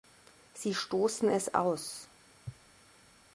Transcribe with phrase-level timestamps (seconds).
[0.55, 2.07] Sie stoßen es aus.